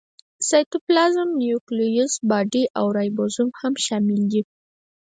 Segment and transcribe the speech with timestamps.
[0.49, 4.41] سایټوپلازم، نیوکلیوس باډي او رایبوزوم هم شامل دي.